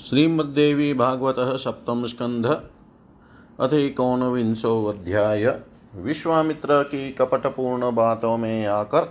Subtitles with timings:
[0.00, 2.46] श्रीमद्देवी भागवत सप्तम स्कंध
[3.60, 3.72] अथ
[4.22, 5.60] विंशो अध्याय।
[5.96, 9.02] विश्वामित्र की कपटपूर्ण बातों में आकर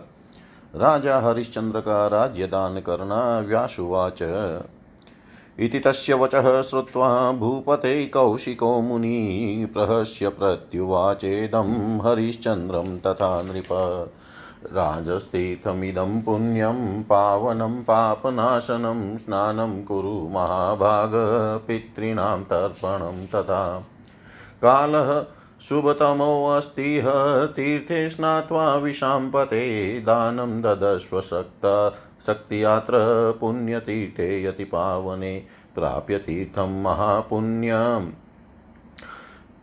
[0.75, 4.21] राजा हरिश्चंद्र का राज्य दान करना व्यासुवाच।
[5.59, 13.67] इति तस्य वचः श्रुत्वा भूपते कौशिको मुनि प्रहस्य प्रत्युवाचेदं हरिश्चन्द्रं तथा नृप।
[14.63, 21.11] राजस्तीर्थमिदं पुण्यं, पावनं, पापनाशनं, स्नानं कुरु महाभाग
[21.67, 23.85] पितॄणां तर्पणं तथा।
[24.61, 25.25] कालः
[25.69, 27.03] शुभतमोऽस्तिह
[27.45, 31.93] तीर्थे स्नात्वा विशाम्पते, दानं ददस्व शक्त,
[32.27, 32.97] शक्तियात्र
[33.41, 35.43] पुण्यतीर्थे यति पावने
[35.75, 38.26] प्राप्य तीर्थं महापुण्यम्।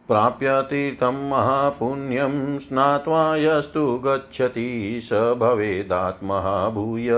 [0.08, 7.08] प्राप्य तीर्थं महापुण्यं स्नात्वा यस्तु गच्छति स भवेदात्मः भूय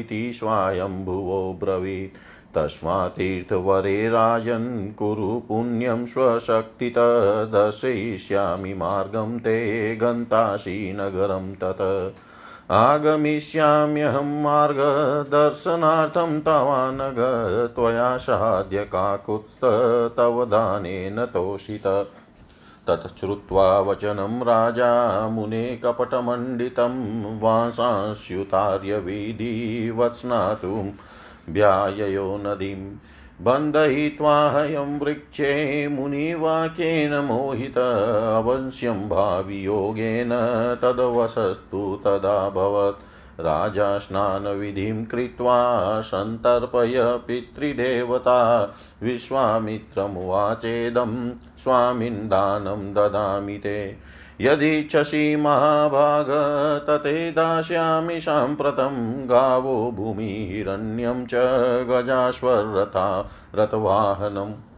[0.00, 2.18] इति स्वायम्भुवो ब्रवीत्।
[2.54, 9.56] तस्मात्तीर्थवरे राजन् कुरु पुण्यं स्वशक्तितः दर्शयिष्यामि मार्गं ते
[9.96, 12.14] गन्तासि नगरं तत्।
[12.70, 17.16] आगमिष्याम्यहं मार्गदर्शनार्थं तवानग
[17.74, 19.60] त्वया साद्य काकुत्स्थ
[20.16, 22.06] तव दानेन तोषित।
[22.88, 24.92] तच्छ्रुत्वा वचनं राजा
[25.28, 26.94] मुने कपटमण्डितं
[27.40, 30.84] वांसांस्युतार्य विधिवत्स्नातुं
[31.54, 32.80] व्याययो नदीं
[33.44, 35.52] बन्धयित्वा हयं वृक्षे
[35.88, 40.30] मुनिवाक्येन मोहित अवश्यं भावियोगेन
[40.82, 43.02] तदवसस्तु तदाभवत्
[43.40, 53.96] राजा स्नानविधिं कृत्वा सन्तर्पय पितृदेवता विश्वामित्रमुवाचेदं स्वामिन् दानं ददामि ते।
[54.40, 56.26] यदीच्छसि महाभाग,
[56.88, 61.30] तते दास्यामि साम्प्रतं गावो भूमिहिरण्यं च
[61.90, 64.73] गजाश्वरथा रथवाहनम्।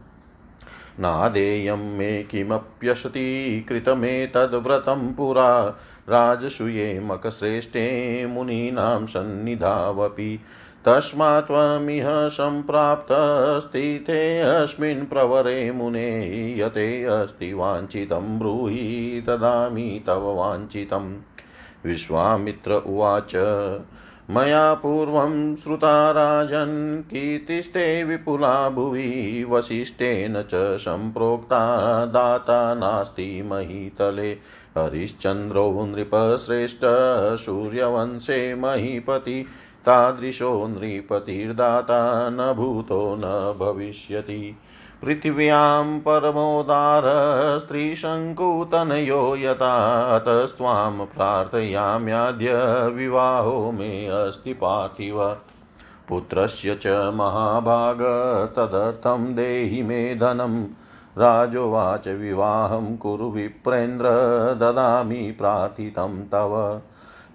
[0.99, 10.39] नादेयं मे किमप्यसति कृतमेतद्व्रतं पुरा राजसूये मकश्रेष्ठे मुनीनां सन्निधावपि
[10.85, 21.15] तस्मात् त्वमिह सम्प्राप्तस्थितेऽस्मिन् प्रवरे मुने यते अस्ति वाञ्छितं ब्रूहि ददामि तव वाञ्छितम्।
[21.85, 23.31] विश्वामित्र उवाच
[24.29, 34.31] मया पूर्वं श्रुता राजन् कीर्तिस्ते विपुला भुवि, वसिष्ठेन च सम्प्रोक्ता दाता नास्ति महीतले।
[34.77, 36.79] हरिश्चन्द्रो नृपश्रेष्ठ
[37.39, 39.45] सूर्यवंशे महीपति
[39.87, 43.21] तादृशो नृपतिर्दाता न भूतो न
[43.59, 44.57] भविष्यति।
[45.05, 47.03] पृथिव्यां परमोदार
[47.59, 52.51] स्त्रीशङ्कुतनयो यतातस्त्वां प्रार्थयाम्याद्य
[52.87, 55.37] विवाहो मे अस्ति पार्थिव।
[56.09, 58.01] पुत्रस्य च महाभाग,
[58.55, 60.63] तदर्थं देहि मे धनं।
[61.17, 64.05] राजोवाच विवाहं कुरु विप्रेन्द्र,
[64.59, 66.81] ददामि प्रार्थितं तव।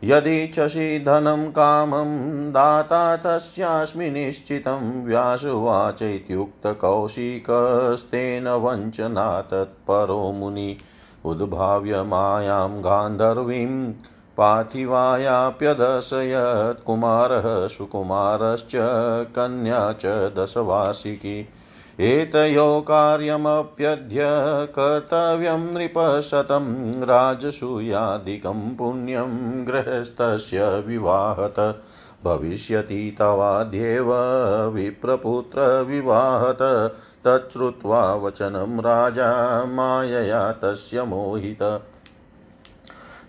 [0.04, 10.78] यदीच्छसि धनं कामं दाता तस्यास्मि निश्चितं व्यासुवाच इत्युक्तकौशिकस्तेन वञ्चना तत्परो मुनि
[11.24, 13.92] उद्भाव्य मायां गान्धर्वीं
[14.36, 18.72] पार्थिवायाप्यदर्शयत् कुमारः सुकुमारश्च
[19.36, 21.48] कन्या च दशवार्षिकी।
[22.00, 24.20] एतयो कार्यमप्यद्य
[24.78, 31.82] कर्तव्यं नृपशतं राजसूयादिकं पुण्यं गृहस्थस्य विवाहत।
[32.24, 34.14] भविष्यति तवाद्येव
[34.68, 36.58] विप्रपुत्रविवाहत
[37.26, 41.80] तच्छ्रुत्वा वचनं राजा मायया तस्य मोहित।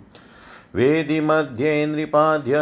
[0.76, 2.54] वेदिमध्ये नृपाद्य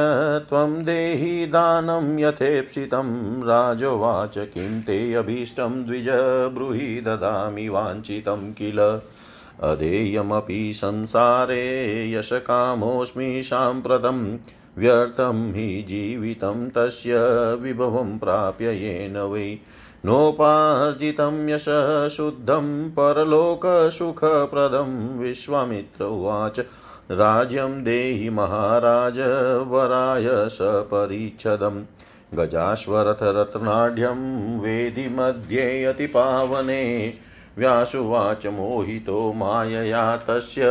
[0.50, 6.10] त्वं देहि दानं यथेप्सितं। राजोवाच किं ते अभीष्टं द्विज
[6.54, 9.00] ब्रूहि ददामि वाञ्छितं किल।
[9.64, 14.38] अधेयमपि संसारे यशकामोऽस्मि साम्प्रतं।
[14.78, 17.16] व्यर्थं हि जीवितं तस्य
[17.56, 19.58] विभवं प्राप्य येन वै।
[20.06, 26.60] नोपार्जितं यशः शुद्धं, परलोकसुखप्रदं। विश्वामित्र उवाच
[27.12, 29.20] राज्यं देहि महाराज
[29.68, 31.84] वराय सपरिच्छदम्
[32.34, 37.14] गजाश्वरथरत्नाढ्यं वेदि मध्ये अतिपावने
[37.58, 40.62] व्यासुवाच मोहितो मायया तस्य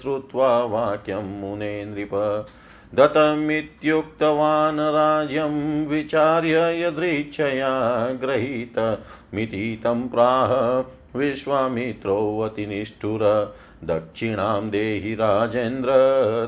[0.00, 2.46] श्रुत्वा वाक्यं मुने नृप।
[2.94, 10.82] दत्तमित्युक्तवान् राज्यं विचार्य यदृच्छया गृहीतमिति तं प्राह
[11.18, 13.54] विश्वामित्रोऽतिनिष्ठुर
[13.86, 15.90] दक्षिणां देहि राजेन्द्र,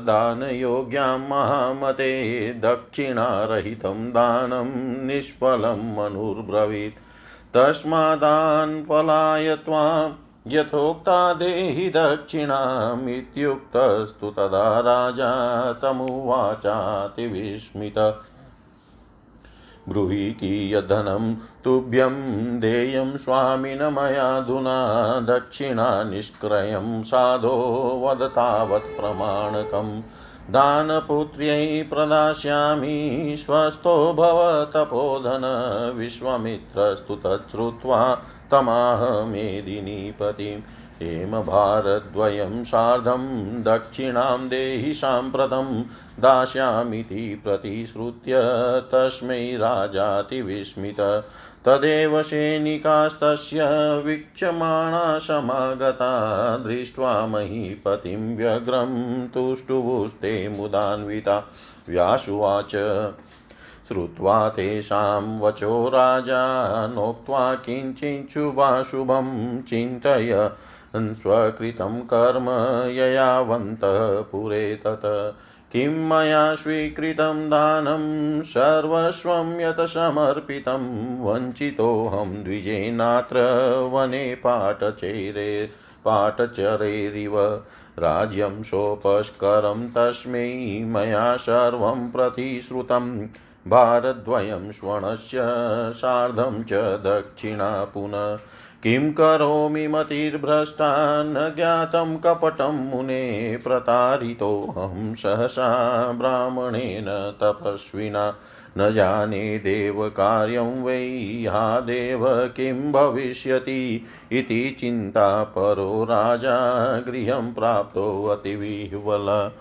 [0.03, 10.13] दानयोग्यां महामते, दक्षिणारहितं दानं निष्फलं मनुर्ब्रवीत्। तस्मादान् पलाय त्वां,
[10.47, 18.15] यथोक्ता देहि दक्षिणामित्युक्तस्तु तदा राजा तमुवाचातिविस्मित।
[19.89, 22.13] कियद्धनं तुभ्यं
[22.59, 27.57] देयं स्वामिन मयाधुना दक्षिणा निष्क्रयं साधो
[28.05, 30.01] वद तावत् प्रमाणकम्
[30.49, 35.41] दानपुत्र्यै प्रदास्यामि, स्वस्थो भव तपोधन,
[35.95, 40.61] विश्वामित्रस्तु तच्छ्रुत्वा तमाह मेदिनीपतिम्।
[41.01, 45.83] हेमभारद्वयं सार्धं दक्षिणां देहि साम्प्रतं
[46.19, 48.33] दास्यामीति प्रतिश्रुत्य
[48.93, 51.23] तस्मै राजातिविस्मित।
[51.65, 53.59] तदेव सैनिकास्तस्य
[54.05, 61.47] वीक्षमाणा समागता दृष्ट्वा महीपतिं व्यग्रं तुष्टुवुस्ते मुदान्विता।
[61.89, 62.75] व्यासुवाच,
[63.87, 70.51] श्रुत्वा तेषां वचो राजा, नोक्त्वा किञ्चिच्छुभाशुभं चिन्तय
[70.95, 72.45] स्वकृतं कर्म
[72.89, 75.35] ययावन्तः पुरे तत्।
[75.71, 80.83] किं मया स्वीकृतं दानं सर्वस्वं यत् समर्पितं
[81.23, 83.39] वञ्चितोऽहं द्विजेनात्र
[83.93, 85.69] वने पाटचेरे
[86.05, 87.41] पाटचरेरिव।
[87.99, 93.27] राज्यं सोपस्करं तस्मै मया सर्वं प्रतिश्रुतम्।
[93.69, 95.37] भारद्वयं स्वर्णस्य
[95.93, 98.35] सार्धं च दक्षिणा पुनः।
[98.83, 107.05] किं करोमि मतिर्भ्रष्टा न ज्ञातं कपटं मुने प्रतारितोऽहं सहसा ब्राह्मणेन
[107.41, 108.35] तपस्विना।
[108.77, 111.05] न जाने देवकार्यं वै
[111.49, 116.57] हा देव किं भविष्यति इति चिन्ता परो राजा
[116.99, 119.51] गृहं प्राप्तोऽतिविह्वल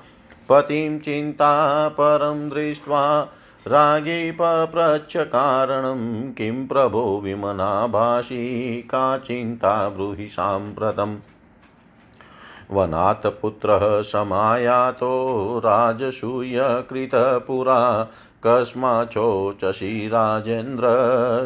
[0.49, 3.29] पतिं चिन्ता परं दृष्ट्वा
[3.67, 11.17] रागे पप्रच्छ कारणं किं प्रभो विमनाभाषी का चिन्ता ब्रूहि साम्प्रतम्
[12.71, 18.09] वनात् पुत्रः समायातो राजसूयकृतपुरा
[18.47, 20.87] कस्माच्चोचसि राजेन्द्र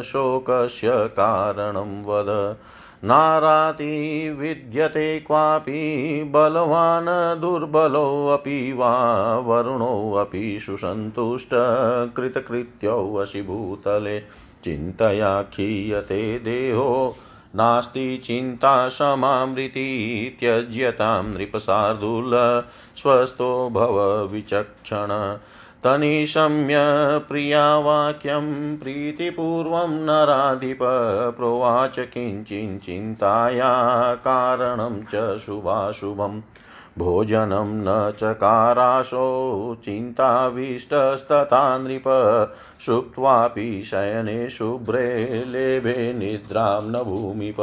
[0.05, 2.57] शोकस्य कारणं वद।
[3.03, 14.23] नाराति विद्यते क्वापि बलवान् दुर्बलोऽपि वा वरुणोऽपि सुसन्तुष्टकृतकृत्योऽसि भूतले
[14.63, 17.15] चिन्तया क्षीयते देहो,
[17.55, 22.63] नास्ति चिन्ता समामृति त्यज्यतां नृपशार्दूल
[22.97, 25.39] स्वस्थो भव विचक्षण।
[25.83, 26.75] तनिशम्य
[27.27, 30.79] प्रियावाक्यं प्रीतिपूर्वं नराधिप
[31.37, 33.71] प्रोवाच किञ्चिञ्चिन्ताया
[34.15, 36.41] कारणं च शुभाशुभम्।
[36.97, 42.03] भोजनं न चकाराशो चिन्ताभीष्टस्तथा नृप
[42.85, 47.57] सुप्त्वापि शयने शुभ्रे लेभे निद्रां न भूमिप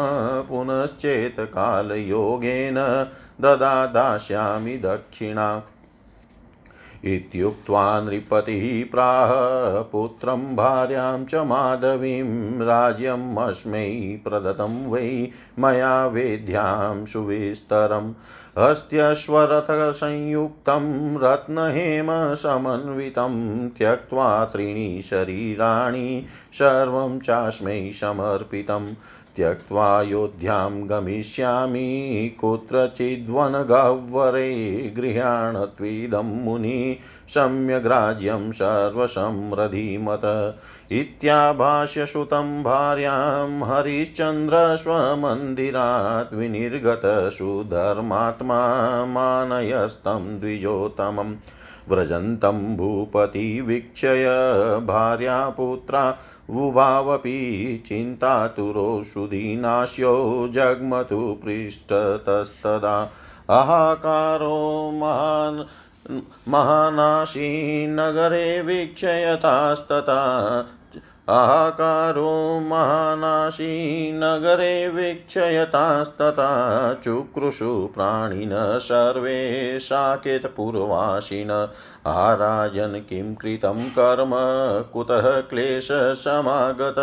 [0.49, 3.07] पुनश्चेत्कालयोगेन
[3.41, 5.61] ददा दास्यामि दक्षिणा।
[7.05, 9.31] इत्युक्त्वा नृपतिः प्राह,
[9.81, 15.27] पुत्रं भार्यां च माधवीं राज्यमस्मै प्रदत्तं वै
[15.60, 18.13] मया वेद्यां सुविस्तरम्।
[18.60, 19.53] हस्त्यश्वरथसंयुक्तं
[21.19, 22.29] रत्नहेमसमन्वितं,
[23.69, 28.93] त्यक्त्वा त्रीणि शरीराणि सर्वं चास्मै समर्पितम्।
[29.35, 34.49] त्यक्त्वायोध्यां गमिष्यामि। कुत्रचिद्वनगह्वरे
[34.97, 36.97] गृहाणत्विदं मुनि
[37.29, 40.21] सम्यग्राज्यं सर्वसम्रधिमत
[40.91, 48.59] इत्याभाष्य सुतं भार्यां हरिश्चन्द्रस्वमन्दिरात् विनिर्गत सुधर्मात्मा
[49.05, 51.35] मानयस्तं द्विजोत्तमम्
[51.89, 54.25] व्रजन्तं भूपतिवीक्षय
[54.85, 56.17] भार्यापुत्रा
[56.50, 60.13] उभावपि चिन्तातुरो सुदीनाश्यो
[60.53, 62.95] जग्मतु पृष्ठतस्तदा
[63.50, 65.59] अहाकारो महान्
[66.51, 70.21] महानाशीनगरे वीक्षयतास्तता
[71.29, 76.49] हाहाकारो महानाशी नगरे वीक्षयतास्तथा,
[76.93, 81.51] चुक्रुषु प्राणिनः सर्वे साकेतपूर्वासिन
[82.07, 84.31] आराजन् किं कृतं कर्म,
[84.93, 86.95] कुतः क्लेशसमागत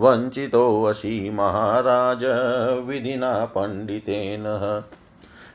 [0.00, 2.24] वञ्चितोऽसि महाराज,
[2.86, 4.44] विधिना पण्डितेन।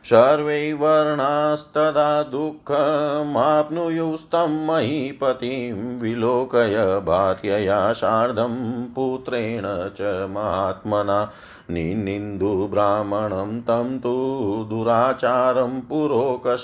[0.06, 9.64] सर्वै वर्णास्तदा दुःखमाप्नुयुस्तं महीपतिं विलोकय भार्यया सार्धं पुत्रेण
[9.96, 11.32] च महात्मना
[11.72, 16.64] निन्दिन्दुब्राह्मणं तं तु दुराचारं पुरोकश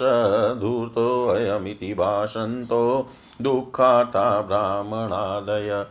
[0.62, 3.10] धूर्तोऽयमिति भाषन्तो
[3.42, 5.86] दुःखाता ब्राह्मणादय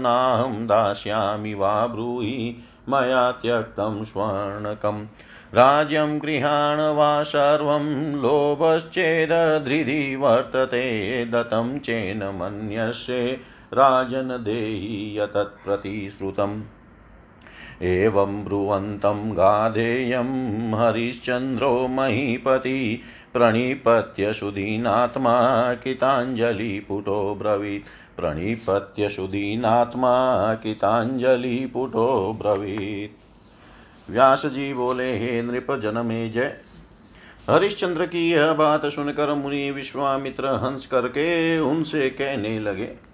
[0.00, 2.56] नाहं दास्यामि वा ब्रूहि
[2.88, 5.06] मया त्यक्तं स्वर्णकम्
[5.54, 13.40] राज्यं गृहाण वा सर्वं लोभश्चेदधृधि वर्तते दत्तं चेन मन्यस्ये
[13.72, 16.62] राजन देहि यतत्प्रतिश्रुतम्
[17.82, 20.28] एवं ब्रुवन्तं गाधेयं
[20.74, 27.84] हरिश्चन्द्रो महीपति प्रणिपत्य सुदीनात्मा किताञ्जलिपुटो ब्रवीत्।
[28.16, 33.20] प्रणिपत्य सुदीनात्मा किताञ्जलिपुटो ब्रवीत्।
[34.10, 36.56] व्यास जी बोले, हे नृप जनमे जय।
[37.50, 43.09] हरिश्चंद्र की यह बात सुनकर मुनि विश्वामित्र हंस करके उनसे कहने लगे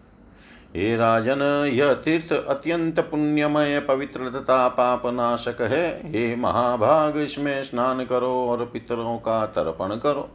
[0.77, 8.05] हे राजन, यह तीर्थ अत्यंत पुण्यमय पवित्र तथा पाप नाशक है। हे महाभाग, इसमें स्नान
[8.05, 10.29] करो और पितरों का तर्पण करो।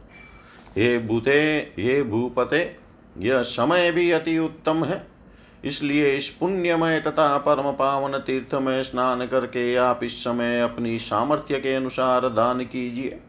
[0.76, 2.76] हे भूते, हे भूपते,
[3.18, 5.06] यह समय भी अति उत्तम है।
[5.64, 11.60] इसलिए इस पुण्यमय तथा परम पावन तीर्थ में स्नान करके आप इस समय अपनी सामर्थ्य
[11.60, 13.20] के अनुसार दान कीजिए।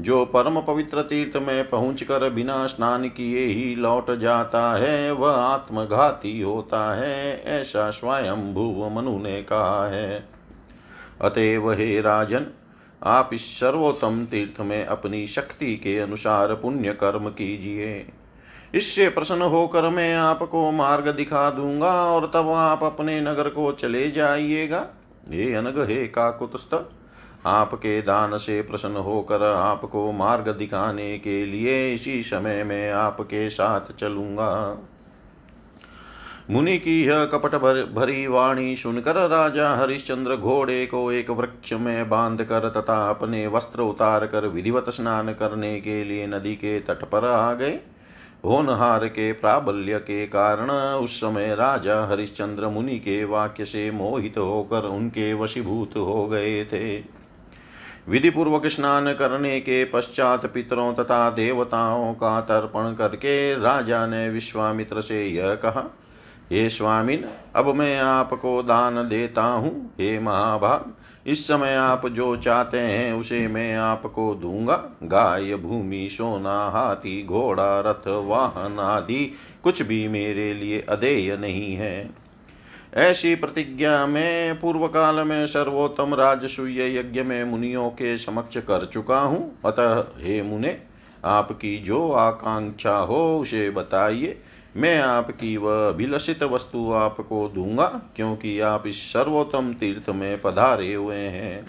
[0.00, 6.40] जो परम पवित्र तीर्थ में पहुंचकर बिना स्नान किए ही लौट जाता है, वह आत्मघाती
[6.40, 10.28] होता है, ऐसा स्वयं भूव मनु ने कहा है।
[11.20, 12.46] अतएव हे राजन,
[13.02, 18.06] आप इस सर्वोत्तम तीर्थ में अपनी शक्ति के अनुसार पुण्य कर्म कीजिए।
[18.74, 24.10] इससे प्रसन्न होकर मैं आपको मार्ग दिखा दूँगा और तब आप अपने नगर को चले
[24.10, 24.86] जाइएगा।
[25.30, 26.74] हे अनग हे काकुतस्थ
[27.46, 33.92] आपके दान से प्रसन्न होकर आपको मार्ग दिखाने के लिए इसी समय में आपके साथ
[33.98, 34.78] चलूँगा।
[36.50, 42.08] मुनि की यह कपट भर, भरी वाणी सुनकर राजा हरिश्चंद्र घोड़े को एक वृक्ष में
[42.08, 47.04] बाँध कर तथा अपने वस्त्र उतार कर विधिवत स्नान करने के लिए नदी के तट
[47.04, 47.78] पर आ गए।
[48.44, 54.84] होनहार के प्राबल्य के कारण उस समय राजा हरिश्चंद्र मुनि के वाक्य से मोहित होकर
[54.84, 57.23] उनके वशीभूत हो गए थे।
[58.08, 65.00] विधि पूर्वक स्नान करने के पश्चात पितरों तथा देवताओं का तर्पण करके राजा ने विश्वामित्र
[65.00, 65.94] से यह कहा,
[66.52, 67.24] हे स्वामिन,
[67.56, 70.92] अब मैं आपको दान देता हूँ, हे महाभाग।
[71.26, 77.80] इस समय आप जो चाहते हैं उसे मैं आपको दूँगा। गाय, भूमि, सोना, हाथी, घोड़ा,
[77.80, 79.32] रथ, वाहन आदि
[79.62, 82.23] कुछ भी मेरे लिए अधेय नहीं है।
[82.94, 89.20] ऐसी प्रतिज्ञा में पूर्व काल में सर्वोत्तम राजसूय यज्ञ में मुनियों के समक्ष कर चुका
[89.20, 90.78] हूँ। अतः हे मुने,
[91.24, 94.38] आपकी जो आकांक्षा हो उसे बताइए।
[94.76, 97.86] मैं आपकी वह अभिलषित वस्तु आपको दूँगा,
[98.16, 101.66] क्योंकि आप इस सर्वोत्तम तीर्थ में पधारे हुए हैं।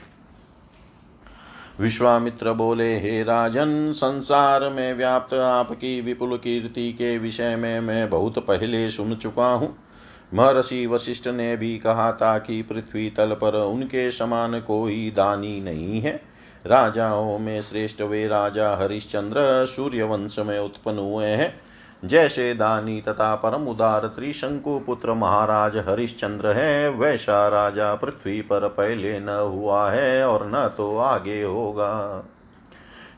[1.79, 8.39] विश्वामित्र बोले, हे राजन, संसार में व्याप्त आपकी विपुल कीर्ति के विषय में मैं बहुत
[8.39, 9.84] पहले सुन चुका हूँ।
[10.33, 16.01] महर्षि वशिष्ठ ने भी कहा था कि पृथ्वी तल पर उनके समान कोई दानी नहीं
[16.01, 16.21] है।
[16.65, 21.53] राजाओं में श्रेष्ठ वे राजा हरिश्चंद्र सूर्य वंश में उत्पन्न हुए हैं।
[22.05, 29.19] जैसे दानी तथा परम उदार त्रिशंकु पुत्र महाराज हरिश्चंद्र है, वैसा राजा पृथ्वी पर पहले
[29.19, 32.23] न हुआ है और न तो आगे होगा।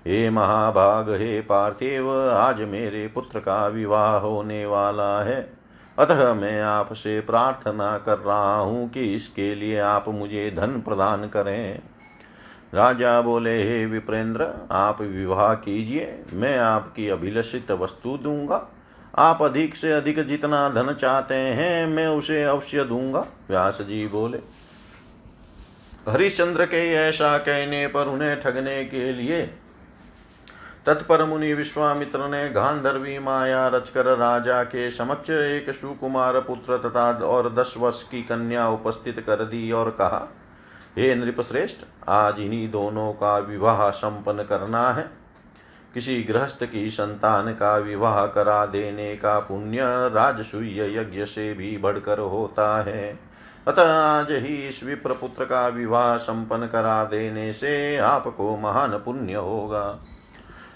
[0.07, 5.57] हे महाभाग, हे पार्थिव, आज मेरे पुत्र का विवाह होने वाला है।
[5.99, 11.79] अतः मैं आपसे प्रार्थना कर रहा हूँ कि इसके लिए आप मुझे धन प्रदान करें।
[12.73, 18.67] राजा बोले, हे विप्रेंद्र, आप विवाह कीजिए, मैं आपकी अभिलषित वस्तु दूँगा।
[19.15, 24.39] आप अधिक से अधिक जितना धन चाहते हैं, मैं उसे अवश्य दूँगा। व्यास जी बोले।
[26.11, 29.49] हरिश्चंद्र के ऐसा कहने पर उन्हें ठगने के लिए
[30.87, 37.53] तत्पर मुनि विश्वामित्र ने गांधर्वी माया रचकर राजा के समक्ष एक सुकुमार पुत्र तथा और
[37.53, 40.33] दस वर्ष की कन्या उपस्थित कर दी और कहा,
[40.97, 45.09] हे नृपश्रेष्ठ, आज इन्हीं दोनों का विवाह संपन्न करना है।
[45.93, 52.19] किसी गृहस्थ की संतान का विवाह करा देने का पुण्य राजसूय यज्ञ से भी बढ़कर
[52.19, 53.19] होता है।
[53.67, 59.33] अतः आज ही इस विप्र पुत्र का विवाह संपन्न करा देने से आपको महान पुण्य
[59.33, 59.99] होगा।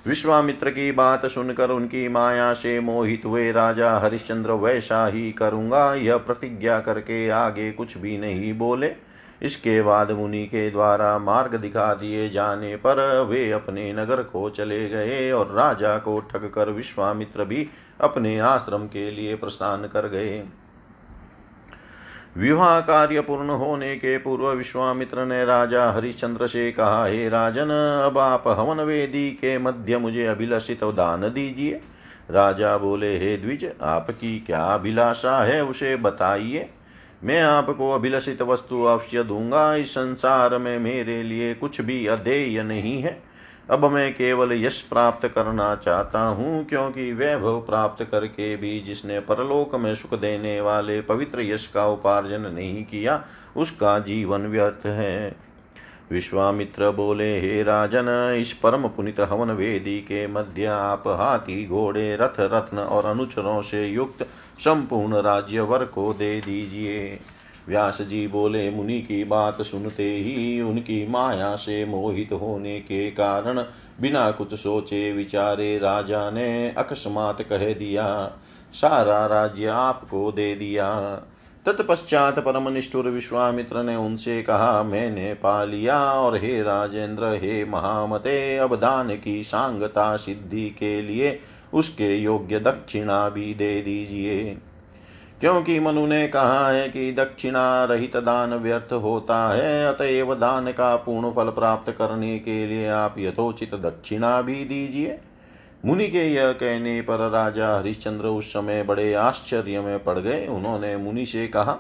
[0.08, 6.18] विश्वामित्र की बात सुनकर उनकी माया से मोहित हुए राजा हरिश्चंद्र वैसा ही करूँगा, यह
[6.18, 8.92] प्रतिज्ञा करके आगे कुछ भी नहीं बोले।
[9.42, 14.88] इसके बाद मुनि के द्वारा मार्ग दिखा दिए जाने पर वे अपने नगर को चले
[14.90, 17.68] गए और राजा को ठग कर विश्वामित्र भी
[18.02, 20.44] अपने आश्रम के लिए प्रस्थान कर गए।
[22.38, 27.70] विवाह कार्य पूर्ण होने के पूर्व विश्वामित्र ने राजा हरिश्चंद्र से कहा, हे राजन,
[28.06, 31.82] अब आप हवन वेदी के मध्य मुझे अभिलषित दान दीजिए।
[32.32, 36.70] राजा बोले, हे द्विज, आपकी क्या अभिलाषा है, उसे बताइए।
[37.24, 43.02] मैं आपको अभिलषित वस्तु अवश्य दूँगा। इस संसार में मेरे लिए कुछ भी अधेय नहीं
[43.02, 43.31] है।
[43.70, 49.76] अब मैं केवल यश प्राप्त करना चाहता हूँ, क्योंकि वैभव प्राप्त करके भी जिसने परलोक
[49.76, 53.24] में सुख देने वाले पवित्र यश का उपार्जन नहीं किया,
[53.58, 55.36] उसका जीवन व्यर्थ है।
[56.12, 62.40] विश्वामित्र बोले, हे राजन, इस परम पुनित हवन वेदी के मध्य आप हाथी, घोड़े, रथ,
[62.40, 64.28] रत्न और अनुचरों से युक्त
[64.60, 67.20] संपूर्ण राज्य वर को दे दीजिए।
[67.68, 73.64] व्यास जी बोले, मुनि की बात सुनते ही उनकी माया से मोहित होने के कारण
[74.02, 78.32] बिना कुछ सोचे विचारे राजा ने अकस्मात कह दिया।
[78.74, 81.16] सारा राज्य आपको दे दिया।
[81.66, 88.58] तत्पश्चात परम निष्ठुर विश्वामित्र ने उनसे कहा, मैंने पा लिया और हे राजेंद्र, हे महामते,
[88.58, 91.40] अब दान की सांगता सिद्धि के लिए
[91.74, 94.58] उसके योग्य दक्षिणा भी दे दीजिए।
[95.42, 100.96] क्योंकि मनु ने कहा है कि दक्षिणा रहित दान व्यर्थ होता है, अतएव दान का
[100.96, 105.20] पूर्ण फल प्राप्त करने के लिए आप यथोचित दक्षिणा भी दीजिए।
[105.86, 110.96] मुनि के यह कहने पर राजा हरिश्चंद्र उस समय बड़े आश्चर्य में पड़ गए। उन्होंने
[110.98, 111.78] मुनि से कहा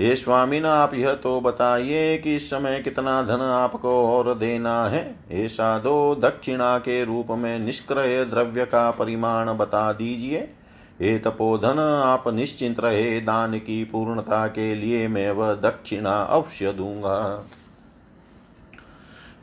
[0.00, 4.84] ये स्वामी न आप यह तो बताइए कि इस समय कितना धन आपको और देना
[4.86, 10.48] है। ऐसा दो दक्षिणा के रूप में निष्क्रय द्रव्य का परिमाण बता दीजिए।
[11.00, 17.46] हे तपोधन, आप निश्चिंत रहे, दान की पूर्णता के लिए मैं वह दक्षिणा अवश्य दूँगा।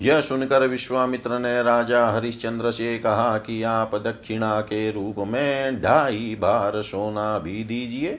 [0.01, 6.37] यह सुनकर विश्वामित्र ने राजा हरिश्चंद्र से कहा कि आप दक्षिणा के रूप में ढाई
[6.39, 8.11] बार सोना भी दीजिए,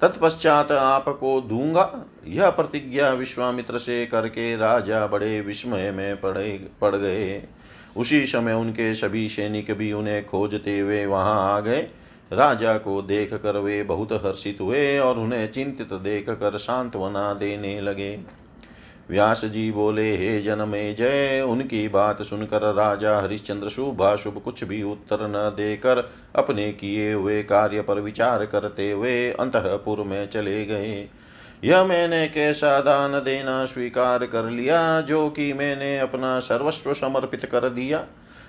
[0.00, 7.42] तत्पश्चात आपको दूँगा। यह प्रतिज्ञा विश्वामित्र से करके राजा बड़े विस्मय में पड़े, पड़ गए।
[7.96, 11.88] उसी समय उनके सभी सैनिक भी उन्हें खोजते हुए वहाँ आ गए।
[12.32, 17.80] राजा को देख कर वे बहुत हर्षित हुए और उन्हें चिंतित देख कर सांत्वना देने
[17.80, 18.18] लगे।
[19.10, 25.18] व्यास जी बोले, हे जनमे जय उनकी बात सुनकर राजा हरिश्चंद्र शुभाशुभ कुछ भी उत्तर
[25.22, 31.08] न देकर अपने किए हुए कार्य पर विचार करते हुए अंतपुर में चले गए।
[31.64, 37.70] यह मैंने कैसा दान देना स्वीकार कर लिया, जो कि मैंने अपना सर्वस्व समर्पित कर
[37.70, 38.06] दिया?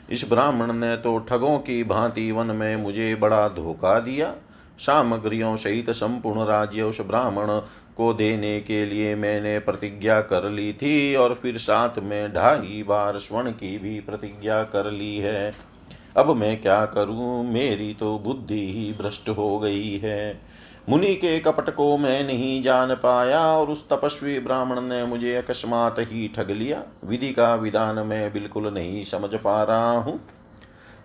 [0.10, 4.36] इस ब्राह्मण ने तो ठगों की भांति वन में मुझे बड़ा धोखा दिया।
[4.80, 7.48] सामग्रियों सहित संपूर्ण राज्य उस ब्राह्मण
[7.98, 13.18] को देने के लिए मैंने प्रतिज्ञा कर ली थी और फिर साथ में ढाई बार
[13.18, 15.54] स्वर्ण की भी प्रतिज्ञा कर ली है।
[16.18, 17.52] अब मैं क्या करूँ?
[17.54, 20.53] मेरी तो बुद्धि ही भ्रष्ट हो गई है।
[20.89, 26.00] मुनि के कपट को मैं नहीं जान पाया और उस तपस्वी ब्राह्मण ने मुझे अकस्मात
[26.00, 30.19] ही ठग लिया। विधि का विधान मैं बिल्कुल नहीं समझ पा रहा हूँ।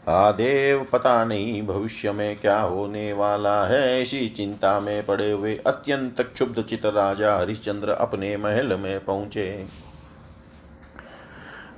[0.08, 6.20] आदेव पता नहीं भविष्य में क्या होने वाला है। इसी चिंता में पड़े हुए अत्यंत
[6.22, 9.46] क्षुब्ध चित राजा हरिश्चंद्र अपने महल में पहुँचे।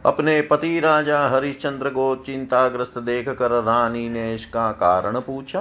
[0.06, 5.60] अपने पति राजा हरिश्चंद्र को चिंताग्रस्त देख कर रानी ने इसका कारण पूछा।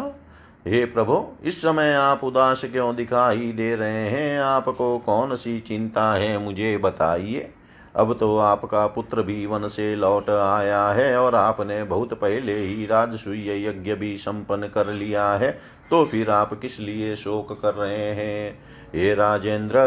[0.65, 4.39] हे प्रभु, इस समय आप उदास क्यों दिखाई दे रहे हैं?
[4.39, 7.49] आपको कौन सी चिंता है, मुझे बताइए।
[7.95, 12.85] अब तो आपका पुत्र भी वन से लौट आया है और आपने बहुत पहले ही
[12.85, 15.51] राजसूय यज्ञ भी संपन्न कर लिया है
[15.89, 18.59] तो फिर आप किस लिए शोक कर रहे हैं?
[18.95, 19.77] हे राजेंद्र,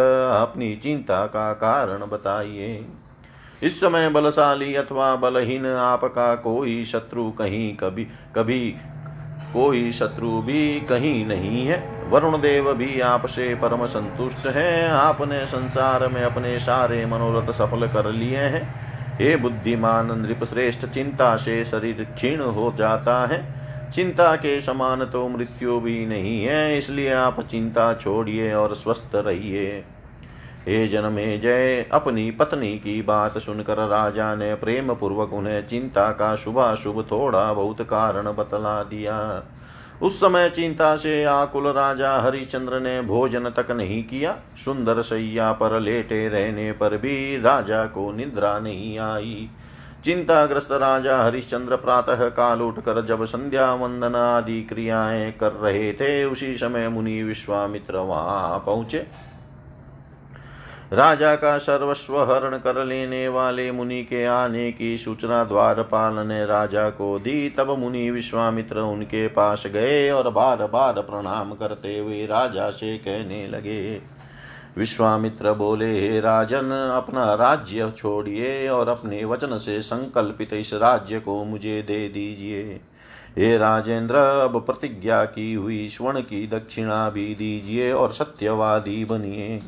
[0.43, 2.87] अपनी चिंता का कारण बताइए।
[3.63, 8.05] इस समय बलशाली अथवा बलहीन आपका कोई शत्रु कहीं कभी
[8.37, 8.75] कभी
[9.53, 11.79] कोई शत्रु भी कहीं नहीं है।
[12.11, 18.11] वरुण देव भी आपसे परम संतुष्ट है। आपने संसार में अपने सारे मनोरथ सफल कर
[18.13, 18.63] लिए हैं।
[19.19, 23.43] हे बुद्धिमान नृप श्रेष्ठ चिंता से शरीर क्षीण हो जाता है।
[23.91, 29.85] चिंता के समान तो मृत्यु भी नहीं है, इसलिए आप चिंता छोड़िए और स्वस्थ रहिए।
[30.69, 36.37] हे जनमे जय, अपनी पत्नी की बात सुनकर राजा ने प्रेम पूर्वक उन्हें चिंता का
[36.37, 39.43] शुभ थोड़ा बहुत कारण बतला दिया।
[40.03, 45.81] उस समय चिंता से आकुल राजा हरिचंद्र ने भोजन तक नहीं किया। सुंदर सैया पर
[45.81, 49.51] लेटे रहने पर भी राजा को निद्रा नहीं आई।
[50.05, 56.57] चिंताग्रस्त राजा हरिश्चंद्र प्रातः काल उठकर जब संध्या वंदन आदि क्रियाएँ कर रहे थे, उसी
[56.57, 59.32] समय मुनि विश्वामित्र वहाँ पहुँचे।
[60.93, 66.91] राजा का सर्वस्व हरण कर लेने वाले मुनि के आने की सूचना द्वारपाल ने राजा
[66.91, 72.71] को दी, तब मुनि विश्वामित्र उनके पास गए और बार बार प्रणाम करते हुए राजा
[72.71, 74.01] से कहने लगे।
[74.79, 81.45] विश्वामित्र बोले, हे राजन, अपना राज्य छोड़िए और अपने वचन से संकल्पित इस राज्य को
[81.45, 82.81] मुझे दे दीजिए।
[83.39, 89.63] हे राजेंद्र, अब प्रतिज्ञा की हुई स्वर्ण की दक्षिणा भी दीजिए और सत्यवादी बनिए।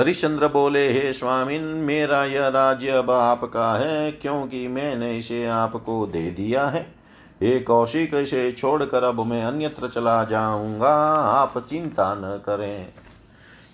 [0.00, 6.30] हरिश्चंद्र बोले, हे स्वामिन, मेरा यह राज्य अब आपका है, क्योंकि मैंने इसे आपको दे
[6.30, 6.94] दिया है।
[7.42, 12.88] हे कौशिक, इसे छोड़कर अब मैं अन्यत्र चला जाऊँगा। आप चिंता न करें।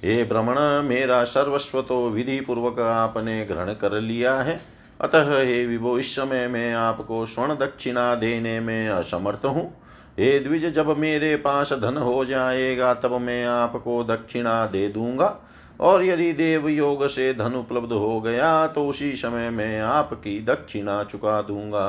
[0.04, 4.60] हे भ्रमण मेरा सर्वस्व तो विधि पूर्वक आपने ग्रहण कर लिया है।
[5.00, 9.82] अतः हे विभो, इस समय मैं आपको स्वर्ण दक्षिणा देने में असमर्थ हूँ।
[10.18, 15.48] हे द्विज, जब मेरे पास धन हो जाएगा, तब मैं आपको दक्षिणा दे दूँगा।
[15.82, 21.02] और यदि देव योग से धन उपलब्ध हो गया तो उसी समय मैं आपकी दक्षिणा
[21.04, 21.88] चुका दूँगा।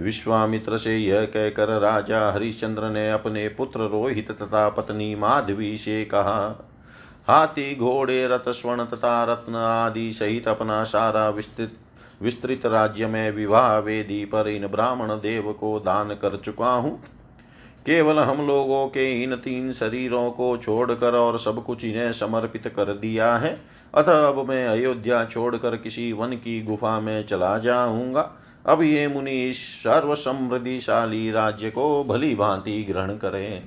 [0.00, 6.68] विश्वामित्र से यह कहकर राजा हरिश्चंद्र ने अपने पुत्र रोहित तथा पत्नी माधवी से कहा,
[7.28, 11.76] हाथी, घोड़े, रथ, स्वर्ण तथा रत्न आदि सहित अपना सारा विस्तृत
[12.22, 17.00] विस्तृत राज्य में विवाह वेदी पर इन ब्राह्मण देव को दान कर चुका हूँ।
[17.86, 22.84] केवल हम लोगों के इन तीन शरीरों को छोड़कर और सब कुछ इन्हें समर्पित कर
[22.84, 23.60] दिया है।
[23.94, 28.32] अतः अब मैं अयोध्या छोड़कर किसी वन की गुफा में चला जाऊँगा।
[28.66, 33.62] अब ये मुनि सर्व समृद्धिशाली राज्य को भली भांति ग्रहण करें।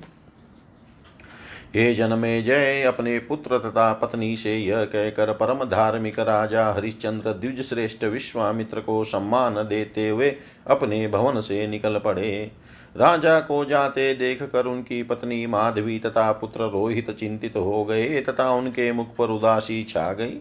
[1.74, 7.62] हे जन्मे जय, अपने पुत्र तथा पत्नी से यह कहकर परम धार्मिक राजा हरिश्चंद्र द्विज
[7.62, 12.50] श्रेष्ठ विश्वामित्र को सम्मान देते हुए अपने भवन से निकल पड़े।
[12.96, 18.50] राजा को जाते देख कर उनकी पत्नी माधवी तथा पुत्र रोहित चिंतित हो गए तथा
[18.50, 20.38] उनके मुख पर उदासी छा गई।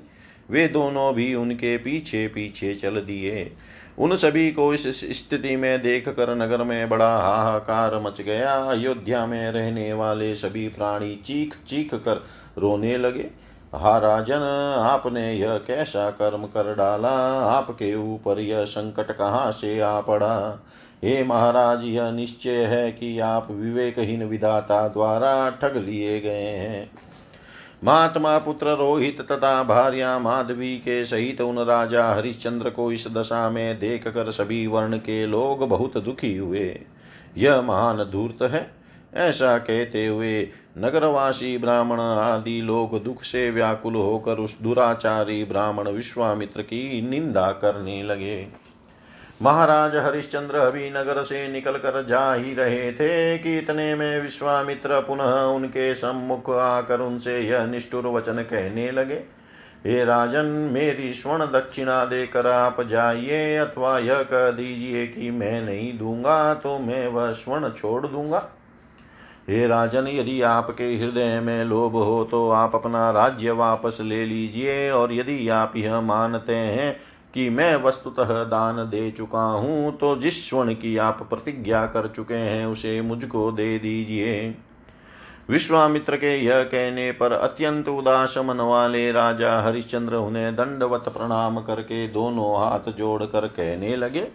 [0.52, 3.52] वे दोनों भी उनके पीछे पीछे चल दिए।
[4.00, 9.26] उन सभी को इस स्थिति में देख कर नगर में बड़ा हाहाकार मच गया। अयोध्या
[9.26, 12.24] में रहने वाले सभी प्राणी चीख चीख कर
[12.58, 13.30] रोने लगे।
[13.76, 14.42] हा राजन,
[14.84, 17.42] आपने यह कैसा कर्म कर डाला?
[17.44, 20.66] आपके ऊपर यह संकट कहाँ से आ पड़ा?
[21.06, 26.92] हे महाराज, यह निश्चय है कि आप विवेकहीन विधाता द्वारा ठग लिए गए हैं।
[27.84, 33.80] महात्मा पुत्र रोहित तथा भार्या माधवी के सहित उन राजा हरिश्चंद्र को इस दशा में
[33.80, 36.80] देख कर सभी वर्ण के लोग बहुत दुखी हुए।
[37.38, 38.72] यह महान धूर्त है।
[39.16, 46.62] ऐसा कहते हुए नगरवासी ब्राह्मण आदि लोग दुख से व्याकुल होकर उस दुराचारी ब्राह्मण विश्वामित्र
[46.62, 48.65] की निंदा करने लगे।
[49.42, 55.00] महाराज हरिश्चंद्र अभी नगर से निकल कर जा ही रहे थे कि इतने में विश्वामित्र
[55.00, 59.16] पुनः उनके सम्मुख आकर उनसे यह निष्ठुर वचन कहने लगे,
[59.86, 65.98] हे राजन, मेरी स्वर्ण दक्षिणा देकर आप जाइए अथवा यह कह दीजिए कि मैं नहीं
[65.98, 68.48] दूँगा तो मैं वह स्वर्ण छोड़ दूँगा।
[69.50, 74.90] हे राजन, यदि आपके हृदय में लोभ हो तो आप अपना राज्य वापस ले लीजिए
[74.92, 76.96] और यदि आप यह मानते हैं
[77.36, 82.34] कि मैं वस्तुतः दान दे चुका हूँ तो जिस स्वर्ण की आप प्रतिज्ञा कर चुके
[82.34, 84.56] हैं, उसे मुझको दे दीजिए।
[85.50, 92.08] विश्वामित्र के यह कहने पर अत्यंत उदास मन वाले राजा हरिश्चंद्र उन्हें दंडवत प्रणाम करके
[92.08, 94.28] दोनों हाथ जोड़कर कहने लगे।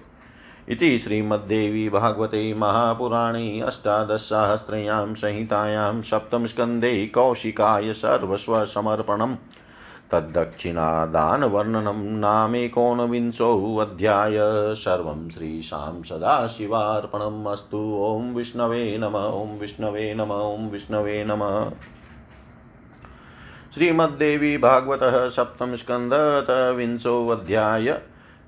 [0.68, 9.36] इति श्रीमद्देवी भागवते महापुराणे अष्टादशसाहस्रयां संहितायां सप्तमस्कन्धे कौशिकाय सर्वस्वसमर्पणम्।
[10.12, 14.38] तद्दक्षिणादानवर्णनं नामेकोनविंशोऽध्याय
[14.74, 21.70] सर्वं श्रीशां सदाशिवार्पणम् अस्तु। ॐ विष्णवे नम, ॐ विष्णवे नम, ॐ विष्णवे नमः।
[23.74, 28.00] श्रीमद्देवी भागवतः सप्तम स्कंदत विंशोऽध्याय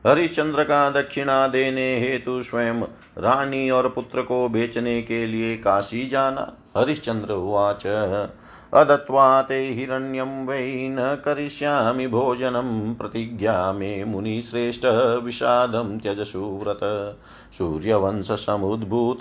[0.06, 2.82] हरिश्चंद्र का दक्षिणा देने हेतु स्वयं
[3.18, 7.86] रानी और पुत्र को बेचने के लिए काशी जाना। हरिश्चंद्र उवाच।
[8.74, 14.82] अदत्वा ते हिरण्यं वै न करिष्यामि भोजनं प्रतिज्ञा मे मुनिश्रेष्ठ
[15.24, 16.80] विषादं त्यजसु व्रत
[17.58, 19.20] सूर्यवंशसमुद्भूत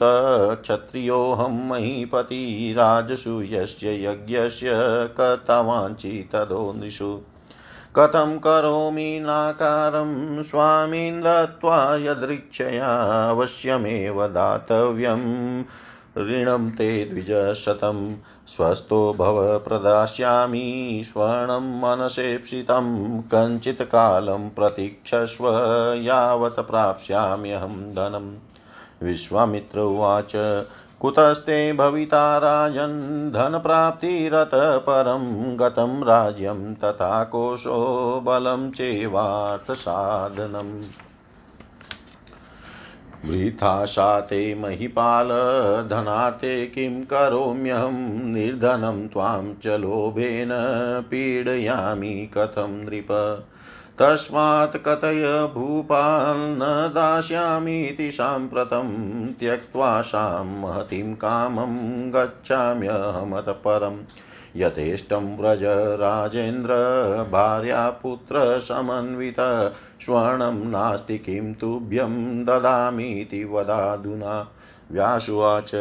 [0.62, 4.70] क्षत्रियोऽहं महीपति राजसूयस्य यज्ञस्य
[5.20, 7.22] कथवाञ्चितदो नृषु।
[7.96, 12.88] कथं करोमि नाकारं स्वामीन् दत्त्वा यदृच्छया
[13.30, 15.64] अवश्यमेव दातव्यम्।
[16.18, 18.16] ऋणं ते द्विजशतं।
[18.48, 25.46] स्वस्थो भव प्रदास्यामि स्वर्णं मनसेप्सितं। कञ्चित् कालं प्रतीक्षस्व
[26.02, 28.36] यावत् प्राप्स्याम्यहं धनम्
[29.04, 30.66] विश्वामित्र उवाच,
[31.00, 33.32] कुतस्ते भविता राजन्?
[33.32, 41.11] धनप्राप्तिरतः परं गतं राज्यं तथा कोशो बलं चेवार्थसाधनम्
[43.26, 45.28] वृथाशा ते महिपाल
[45.88, 50.50] धनार्थे किं करोम्यहं, निर्धनं त्वां च लोभेन
[51.12, 53.08] पीडयामि कथं नृप।
[54.00, 61.76] तस्मात् कथय भूपाल् न दास्यामीति साम्प्रतं त्यक्त्वा सां महतीं कामं
[62.14, 64.00] गच्छाम्यहमतः परम्
[64.56, 65.64] यथेष्टं व्रज
[66.00, 66.74] राजेन्द्र
[67.32, 69.36] भार्यापुत्रसमन्वित
[70.06, 74.52] स्वर्णं नास्ति किं तुभ्यं ददामीति वदाधुना।
[74.92, 75.72] व्यासुवाच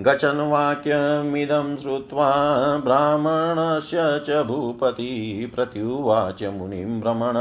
[0.00, 2.32] गचन् वाक्यमिदं श्रुत्वा
[2.76, 7.34] ब्राह्मणस्य च भूपति प्रत्युवाच मुनिं भ्रमण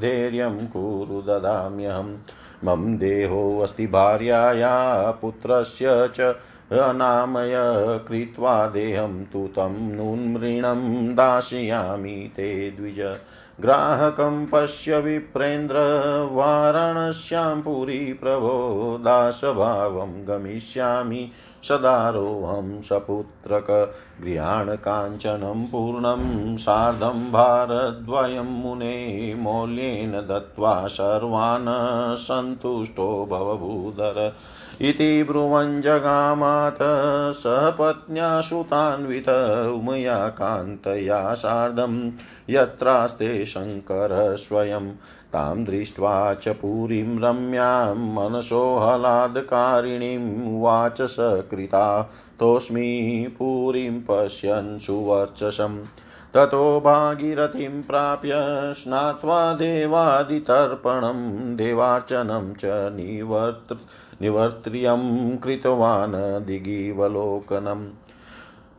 [0.00, 2.16] धैर्यं कुरु ददाम्यहं
[2.64, 6.20] मम देहोऽस्ति भार्याया पुत्रस्य च
[6.72, 7.52] अनामय
[8.08, 13.00] कृत्वा देहं तु तं नून्मृणं दास्यामि ते द्विज।
[13.60, 15.76] ग्राहकं पश्य विप्रेन्द्र
[16.32, 21.30] वाराणस्यां पुरी प्रभो दासभावं गमिष्यामि।
[21.64, 23.66] सदारोहं सपुत्रक
[24.24, 31.66] गृहाण काञ्चनं पूर्णं सार्धं भारद्वयं मुने मौल्येन दत्त्वा सर्वान्
[32.18, 34.32] सन्तुष्टो भवभूधर
[34.80, 36.78] इति ब्रुवञ्जगामात
[37.34, 39.28] सपत्न्या सुतान्वित
[39.74, 42.12] उमया कान्तया सार्धं
[42.50, 44.90] यत्रास्ते शङ्कर स्वयं
[45.32, 52.10] तां दृष्ट्वा च पुरीं रम्यां मनसोऽहलादकारिणीम् उवाच सकृता
[52.40, 55.78] तोऽस्मि पुरीं पश्यन् सुवर्चसम्
[56.34, 58.34] ततो भागीरथीं प्राप्य
[58.80, 61.22] स्नात्वा देवादितर्पणं
[61.56, 63.76] देवार्चनं च निवर्त
[64.22, 67.86] निवर्त्र्यं कृतवान् दिगिवलोकनम्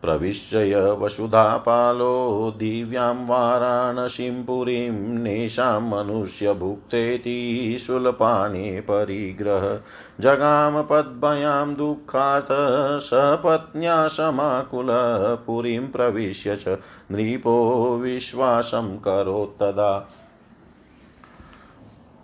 [0.01, 9.79] प्रविश्य वसुधापालो, दिव्यां वाराणसीं पुरीं नेषां मनुष्यभुक्तेति शुल्पाने परिग्रह।
[10.19, 16.67] जगाम पद्मयां दुःखात् सपत्न्या समाकुलः, पुरीं प्रविश्य च
[17.12, 20.09] नृपो विश्वासं करोत्तदा।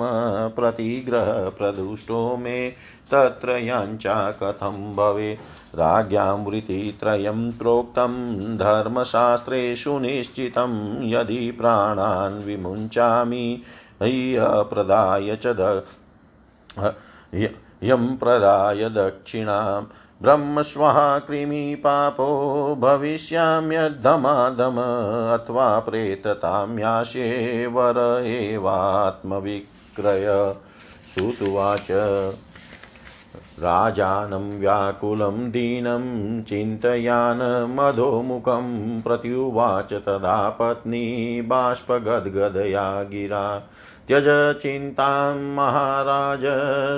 [0.50, 2.68] प्रतिग्रहप्रदुष्टो मे
[3.10, 5.38] तत्र याञ्चा कथं भवे।
[5.74, 13.62] राज्ञां वृत्तित्रयं प्रोक्तं धर्मशास्त्रेषु निश्चितं यदि प्राणान् विमुञ्चामि।
[14.02, 15.46] ह्यप्रदाय च
[17.82, 19.82] यं प्रदाय दक्षिणां
[20.22, 24.76] ब्रह्मस्वः कृमिपापो भविष्याम्यद्धमादम
[25.34, 30.54] अथवा प्रेतताम्याशे वर एवात्मविक्रय।
[31.14, 31.86] श्रुतुवाच
[33.58, 43.62] राजानं व्याकुलं दीनं चिन्तयान् मधोमुखं प्रत्युवाच तदा पत्नी बाष्पगद्गदया गिरा।
[44.08, 46.40] त्यज चिन्तां महाराज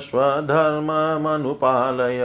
[0.03, 2.21] स्वधर्ममनुपालय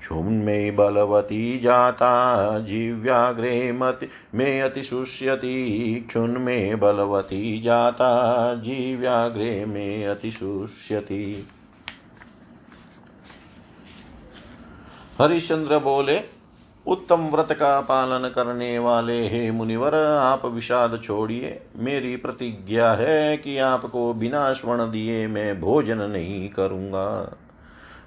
[0.00, 11.48] क्षुन्मे बलवती जाता, जीव्याग्रे मति मे अतिशुष्यति। क्षुन्मे बलवती जाता, जीव्याग्रे मे अतिशुष्यति।
[15.20, 16.35] हरिश्चंद्र बोले
[16.86, 23.58] उत्तम व्रत का पालन करने वाले हे मुनिवर, आप विषाद छोड़िए। मेरी प्रतिज्ञा है कि
[23.58, 27.36] आपको बिना स्वर्ण दिए मैं भोजन नहीं करूँगा।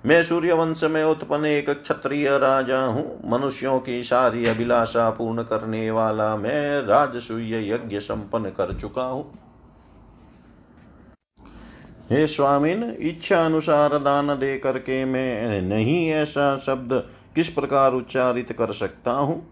[0.05, 6.35] मैं सूर्यवंश में उत्पन्न एक क्षत्रिय राजा हूँ। मनुष्यों की सारी अभिलाषा पूर्ण करने वाला
[6.37, 9.31] मैं राजसूय यज्ञ संपन्न कर चुका हूँ।
[12.11, 17.03] हे स्वामिन, इच्छा अनुसार दान दे करके मैं नहीं ऐसा शब्द
[17.35, 19.47] किस प्रकार उच्चारित कर सकता हूँ?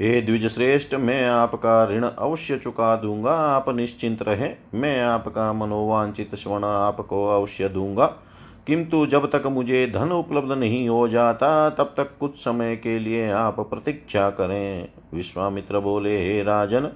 [0.00, 6.34] हे द्विज श्रेष्ठ मैं आपका ऋण अवश्य चुका दूँगा। आप निश्चिंत रहे, मैं आपका मनोवांचित
[6.34, 8.06] स्वर्ण आपको अवश्य दूँगा।
[8.66, 13.30] किंतु जब तक मुझे धन उपलब्ध नहीं हो जाता, तब तक कुछ समय के लिए
[13.30, 16.90] आप प्रतीक्षा करें। विश्वामित्र बोले, हे राजन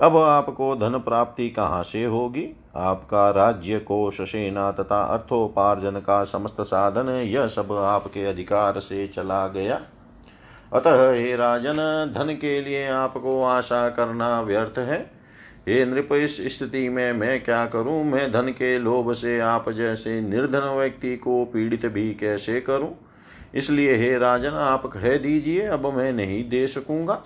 [0.00, 2.56] अब आपको धन प्राप्ति कहाँ से होगी?
[2.76, 9.48] आपका राज्य कोश सेना तथा अर्थोपार्जन का समस्त साधन, यह सब आपके अधिकार से चला
[9.48, 9.80] गया।
[10.72, 11.74] अतः हे राजन,
[12.16, 15.10] धन के लिए आपको आशा करना व्यर्थ है।
[15.68, 18.04] हे नृप, इस स्थिति में मैं क्या करूँ?
[18.04, 22.94] मैं धन के लोभ से आप जैसे निर्धन व्यक्ति को पीड़ित भी कैसे करूँ?
[23.54, 27.22] इसलिए हे राजन, आप कह दीजिए, अब मैं नहीं दे सकूँगा।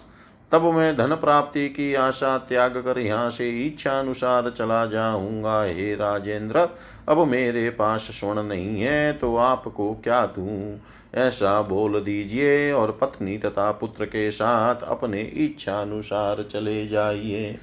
[0.54, 5.94] तब मैं धन प्राप्ति की आशा त्याग कर यहाँ से इच्छा अनुसार चला जाऊँगा। हे
[5.94, 6.68] राजेंद्र,
[7.08, 10.78] अब मेरे पास स्वर्ण नहीं है तो आपको क्या दूँ?
[11.14, 17.58] ऐसा बोल दीजिए और पत्नी तथा पुत्र के साथ अपने इच्छा अनुसार चले जाइए।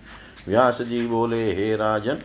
[0.47, 2.17] व्यास जी बोले, हे राजन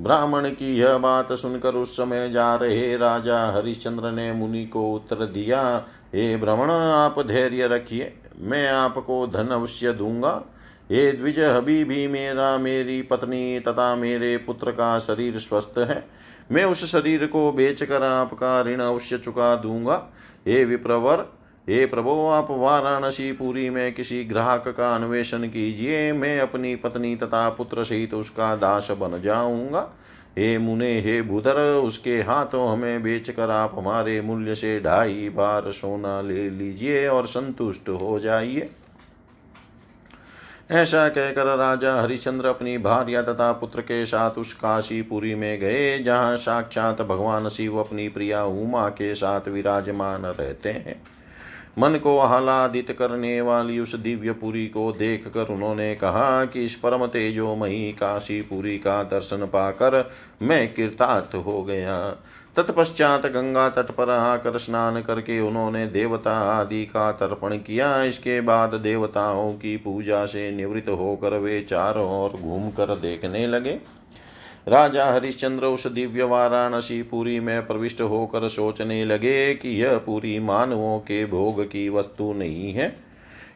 [0.00, 5.24] ब्राह्मण की यह बात सुनकर उस समय जा रहे राजा हरिश्चंद्र ने मुनि को उत्तर
[5.26, 10.42] दिया, हे भ्रमण आप धैर्य रखिए, मैं आपको धन अवश्य दूँगा।
[10.92, 16.04] हे द्विज अभी भी मेरा मेरी पत्नी तथा मेरे पुत्र का शरीर स्वस्थ है।
[16.52, 19.94] मैं उस शरीर को बेचकर आपका ऋण अवश्य चुका दूँगा।
[20.46, 21.26] हे विप्रवर
[21.68, 27.48] हे प्रभु, आप वाराणसी पुरी में किसी ग्राहक का अन्वेषण कीजिए। मैं अपनी पत्नी तथा
[27.50, 29.80] पुत्र सहित तो उसका दास बन जाऊँगा।
[30.38, 36.20] हे मुने, हे बुधर उसके हाथों हमें बेचकर आप हमारे मूल्य से ढाई बार सोना
[36.20, 38.70] ले लीजिए और संतुष्ट हो जाइए।
[40.70, 46.36] ऐसा कहकर राजा हरिश्चंद्र अपनी भार्या तथा पुत्र के साथ उस काशीपुरी में गए, जहाँ
[46.36, 51.02] साक्षात भगवान शिव अपनी प्रिया उमा के साथ विराजमान रहते हैं।
[51.78, 57.06] मन को आह्लादित करने वाली उस दिव्यपुरी को देख कर उन्होंने कहा कि इस परम
[57.06, 60.10] तेजोमयी काशीपुरी का दर्शन पाकर
[60.42, 61.98] मैं कृतार्थ हो गया।
[62.56, 68.74] तत्पश्चात गंगा तट पर आकर स्नान करके उन्होंने देवता आदि का तर्पण किया। इसके बाद
[68.74, 73.78] देवताओं की पूजा से निवृत्त होकर वे चारों ओर घूम कर देखने लगे।
[74.66, 80.98] राजा हरिश्चंद्र उस दिव्य वाराणसी पुरी में प्रविष्ट होकर सोचने लगे कि यह पूरी मानवों
[80.98, 82.88] के भोग की वस्तु नहीं है,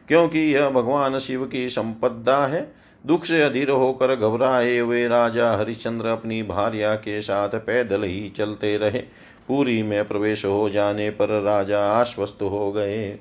[0.07, 2.61] क्योंकि यह भगवान शिव की संपदा है।
[3.03, 8.77] दुख से अधीर होकर घबराए हुए राजा हरिश्चंद्र अपनी भार्या के साथ पैदल ही चलते
[8.77, 8.99] रहे।
[9.47, 13.19] पूरी में प्रवेश हो जाने पर राजा आश्वस्त हो गए।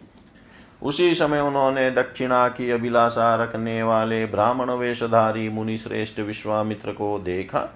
[0.83, 7.69] उसी समय उन्होंने दक्षिणा की अभिलाषा रखने वाले ब्राह्मण वेशधारी मुनि श्रेष्ठ विश्वामित्र को देखा।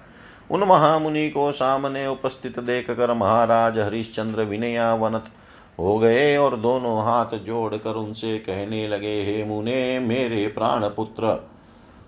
[0.51, 5.25] उन महामुनि को सामने उपस्थित देखकर महाराज हरिश्चंद्र विनयावनत
[5.79, 11.33] हो गए और दोनों हाथ जोड़कर उनसे कहने लगे, हे मुने, मेरे प्राण पुत्र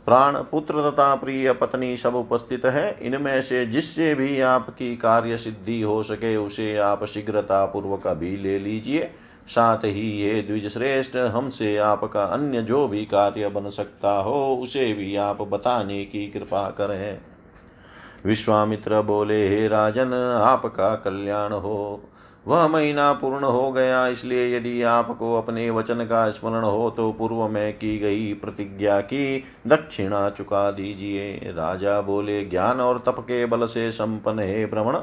[0.06, 5.82] प्राण पुत्र तथा प्रिय पत्नी सब उपस्थित है। इनमें से जिससे भी आपकी कार्य सिद्धि
[5.82, 9.12] हो सके, उसे आप शीघ्रता पूर्वक अभी ले लीजिए।
[9.48, 14.94] साथ ही ये द्विज श्रेष्ठ हमसे आपका अन्य जो भी कार्य बन सकता हो, उसे
[14.94, 17.18] भी आप बताने की कृपा करें।
[18.26, 22.04] विश्वामित्र बोले, हे राजन, आपका कल्याण हो।
[22.48, 27.48] वह महीना पूर्ण हो गया, इसलिए यदि आपको अपने वचन का स्मरण हो तो पूर्व
[27.48, 33.66] में की गई प्रतिज्ञा की दक्षिणा चुका दीजिए। राजा बोले, ज्ञान और तप के बल
[33.66, 34.98] से संपन्न, हे भ्रमण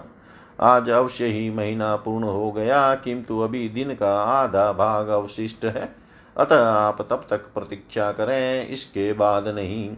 [0.59, 5.89] आज अवश्य ही महीना पूर्ण हो गया किंतु अभी दिन का आधा भाग अवशिष्ट है।
[6.37, 9.91] अतः आप तब तक प्रतीक्षा करें इसके बाद नहीं।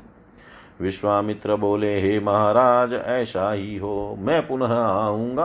[0.81, 5.45] विश्वामित्र बोले हे महाराज ऐसा ही हो मैं पुनः आऊँगा।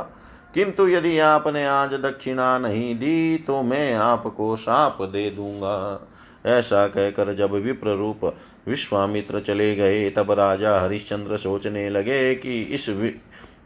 [0.53, 6.07] किंतु यदि आपने आज दक्षिणा नहीं दी तो मैं आपको साप दे दूँगा।
[6.45, 8.26] ऐसा कहकर जब विप्र रूप
[8.68, 13.14] विश्वामित्र चले गए तब राजा हरिश्चंद्र सोचने लगे कि इस वि,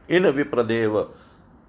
[0.10, 1.00] इन विप्रदेव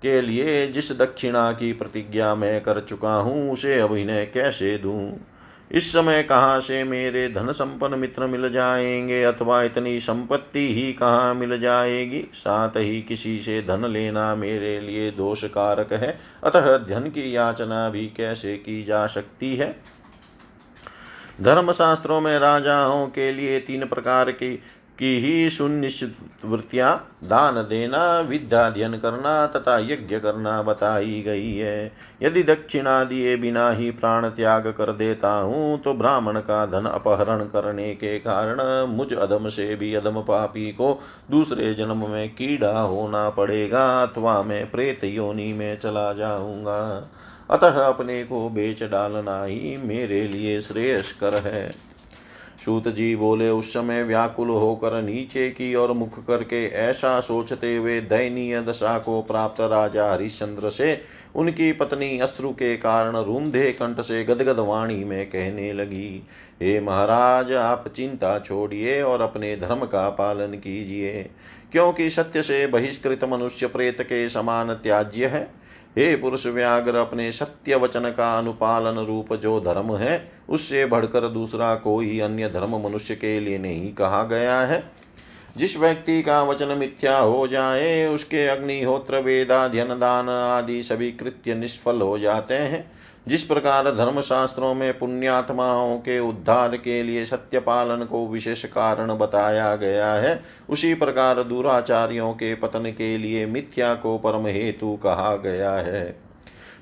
[0.07, 5.26] के लिए जिस दक्षिणा की प्रतिज्ञा मैं कर चुका हूँ, उसे इन्हें कैसे दूँ?
[5.72, 11.34] इस समय कहाँ से मेरे धन संपन्न मित्र मिल जाएँगे अथवा इतनी संपत्ति ही कहाँ
[11.34, 12.24] मिल जाएगी?
[12.34, 17.88] साथ ही किसी से धन लेना मेरे लिए दोष कारक है। अतः धन की याचना
[17.88, 19.76] भी कैसे की जा सकती है?
[21.40, 24.62] धर्मशास्त्रों में राजाओं के लिए तीन प्रकार की
[24.99, 26.94] की ही सुनिश्चित वृत्तियाँ
[27.24, 31.92] दान देना, विद्याध्ययन करना, तथा यज्ञ करना बताई गई है।
[32.22, 37.44] यदि दक्षिणा दिए बिना ही प्राण त्याग कर देता हूँ तो ब्राह्मण का धन अपहरण
[37.47, 40.99] करने के कारण मुझ अधम से भी अधम पापी को
[41.30, 47.11] दूसरे जन्म में कीड़ा होना पड़ेगा, अथवा मैं प्रेत योनि में चला जाऊँगा।
[47.51, 51.70] अतः अपने को बेच डालना ही मेरे लिए श्रेयस्कर है।
[52.64, 58.00] सूत जी बोले, उस समय व्याकुल होकर नीचे की ओर मुख करके ऐसा सोचते हुए
[58.00, 61.00] दयनीय दशा को प्राप्त राजा हरिश्चंद्र से
[61.36, 66.22] उनकी पत्नी अश्रु के कारण रूमधे कंठ से गदगद वाणी में कहने लगी,
[66.62, 71.30] हे महाराज, आप चिंता छोड़िए और अपने धर्म का पालन कीजिए,
[71.72, 75.66] क्योंकि सत्य से बहिष्कृत मनुष्य प्रेत के समान त्याज्य है।
[75.99, 81.74] हे पुरुष व्याघ्र, अपने सत्य वचन का अनुपालन रूप जो धर्म है, उससे बढ़कर दूसरा
[81.74, 84.92] कोई अन्य धर्म मनुष्य के लिए नहीं कहा गया है।
[85.57, 92.01] जिस व्यक्ति का वचन मिथ्या हो जाए, उसके अग्निहोत्र वेदाध्यन दान आदि सभी कृत्य निष्फल
[92.01, 92.95] हो जाते हैं।
[93.29, 99.77] जिस प्रकार धर्मशास्त्रों में पुण्यात्माओं के उद्धार के लिए सत्य पालन को विशेष कारण बताया
[99.77, 105.72] गया है, उसी प्रकार दुराचार्यों के पतन के लिए मिथ्या को परम हेतु कहा गया
[105.72, 106.27] है।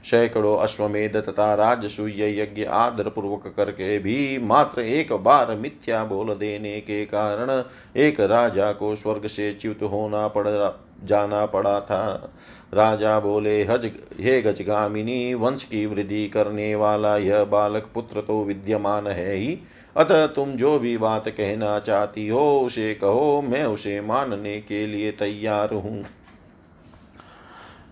[0.05, 6.80] सैकड़ों अश्वमेध तथा राजसूय यज्ञ आदर पूर्वक करके भी मात्र एक बार मिथ्या बोल देने
[6.80, 7.62] के कारण
[7.97, 10.49] एक राजा को स्वर्ग से च्युत होना पड़
[11.05, 12.32] जाना पड़ा था।
[12.74, 13.90] राजा बोले, हज,
[14.20, 19.59] हे गजगामिनी, वंश की वृद्धि करने वाला यह बालक पुत्र तो विद्यमान है ही।
[19.97, 25.12] अतः तुम जो भी बात कहना चाहती हो, उसे कहो, मैं उसे मानने के लिए
[25.12, 26.05] तैयार हूँ।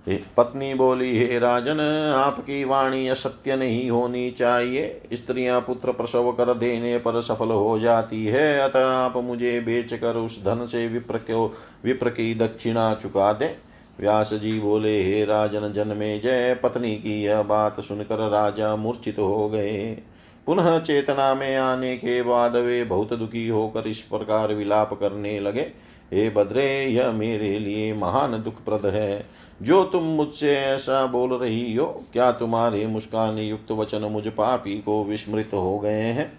[0.09, 1.81] पत्नी बोली, हे राजन,
[2.17, 8.27] आपकी वाणी असत्य नहीं होनी चाहिए। स्त्रियाँ पुत्र प्रसव कर देने पर सफल हो जाती
[8.27, 13.57] है। अतः आप मुझे बेचकर उस धन से विप्र को, विप्र की दक्षिणा चुका दें।
[14.01, 19.49] व्यास जी बोले, हे राजन जन्मे जय पत्नी की यह बात सुनकर राजा मूर्छित हो
[19.49, 19.99] गए।
[20.47, 25.93] पुनः चेतना में आने के बाद वे बहुत दुखी होकर इस प्रकार विलाप करने लगे।
[26.13, 29.27] हे बद्रे, यह मेरे लिए महान दुखप्रद है।
[29.63, 35.05] जो तुम मुझसे ऐसा बोल रही हो, क्या तुम्हारे मुस्कान युक्त वचन मुझ पापी को
[35.05, 36.39] विस्मृत हो गए हैं?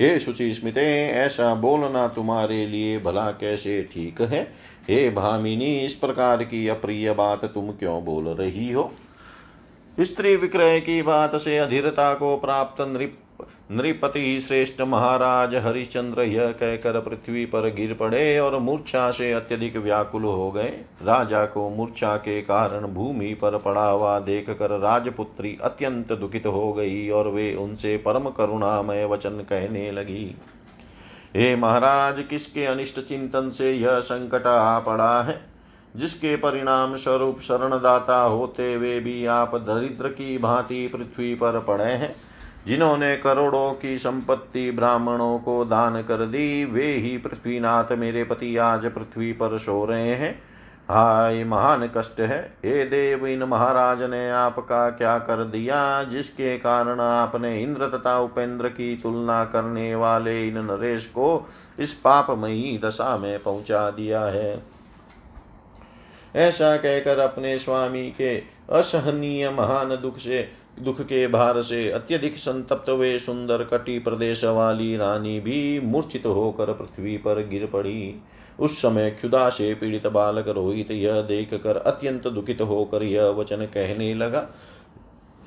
[0.00, 4.42] हे शुचि स्मिते, ऐसा बोलना तुम्हारे लिए भला कैसे ठीक है?
[4.88, 8.92] हे भामिनी, इस प्रकार की अप्रिय बात तुम क्यों बोल रही हो?
[10.00, 13.18] स्त्री विक्रय की बात से अधीरता को प्राप्त नृप
[13.70, 20.22] नृपति श्रेष्ठ महाराज, हरिश्चंद्र, यह कहकर पृथ्वी पर गिर पड़े और मूर्छा से अत्यधिक व्याकुल
[20.22, 26.12] हो गए। राजा को मूर्छा के कारण भूमि पर पड़ा हुआ देख कर राजपुत्री अत्यंत
[26.12, 30.36] दुखित हो गई और वे उनसे परम करुणामय वचन कहने लगी।
[31.36, 35.40] हे महाराज, किसके अनिष्ट चिंतन से यह संकट आ पड़ा है?
[35.96, 42.14] जिसके परिणाम स्वरूप शरणदाता होते हुए भी आप दरिद्र की भांति पृथ्वी पर पड़े हैं।
[42.66, 48.86] जिन्होंने करोड़ों की संपत्ति ब्राह्मणों को दान कर दी, वे ही पृथ्वीनाथ मेरे पति आज
[48.86, 50.42] पृथ्वी पर सो रहे हैं।
[50.88, 57.00] हाय, महान कष्ट है। हे देव, इन महाराज ने आपका क्या कर दिया, जिसके कारण
[57.00, 61.48] आपने इंद्र तथा उपेंद्र की तुलना करने वाले इन नरेश को
[61.78, 64.62] इस पापमयी दशा में पहुँचा दिया है।
[66.36, 68.38] ऐसा कहकर अपने स्वामी के
[68.72, 74.96] असहनीय महान दुख से दुख के भार से अत्यधिक संतप्त हुए सुंदर कटी प्रदेश वाली
[74.96, 78.14] रानी भी मूर्छित होकर पृथ्वी पर गिर पड़ी।
[78.60, 83.64] उस समय क्षुदा से पीड़ित बालक रोहित यह देख कर अत्यंत दुखित होकर यह वचन
[83.64, 84.46] कहने लगा,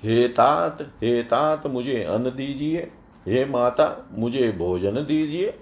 [0.03, 2.88] हे तात हे तात, मुझे अन्न दीजिए।
[3.28, 5.53] हे माता, मुझे भोजन दीजिए।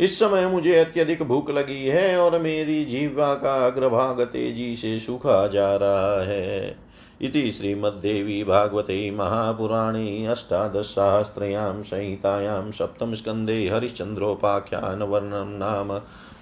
[0.00, 5.46] इस समय मुझे अत्यधिक भूख लगी है और मेरी जीवा का अग्रभाग तेज़ी से सूखा
[5.46, 6.76] जा रहा है।
[7.20, 15.92] इति श्रीमद्देवी भागवते महापुराणे अष्टादशसहस्रयां संहितायां सप्तमस्कन्धे हरिश्चन्द्रोपाख्यानवर्णनं नाम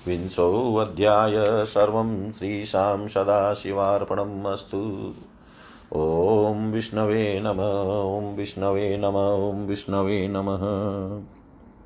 [0.06, 1.34] विंशोऽध्याय
[1.66, 5.14] सर्वं श्रीशां सदाशिवार्पणम् अस्तु।
[5.96, 7.60] ॐ विष्णवे नम,
[8.16, 9.16] ॐ विष्णवे नम,
[9.50, 10.62] ॐ विष्णवे नमः।